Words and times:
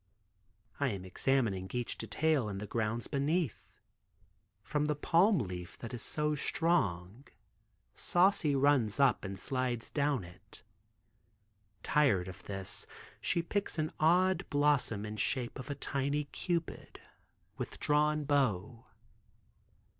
I 0.79 0.87
am 0.87 1.05
examining 1.05 1.69
each 1.73 1.95
detail 1.99 2.49
in 2.49 2.57
the 2.57 2.65
grounds 2.65 3.05
beneath. 3.05 3.83
From 4.63 4.85
the 4.85 4.95
palm 4.95 5.37
leaf 5.37 5.77
that 5.77 5.93
is 5.93 6.01
so 6.01 6.33
strong 6.33 7.25
Saucy 7.95 8.55
runs 8.55 8.99
up 8.99 9.23
and 9.23 9.37
slides 9.39 9.91
down 9.91 10.23
it. 10.23 10.63
Tired 11.83 12.27
of 12.27 12.41
this 12.45 12.87
she 13.21 13.43
picks 13.43 13.77
an 13.77 13.91
odd 13.99 14.43
blossom 14.49 15.05
in 15.05 15.17
shape 15.17 15.59
of 15.59 15.69
a 15.69 15.75
tiny 15.75 16.23
cupid 16.23 16.99
with 17.59 17.79
drawn 17.79 18.23
bow. 18.23 18.87